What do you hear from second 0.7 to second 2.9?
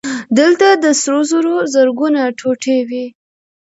د سرو زرو زرګونه ټوټې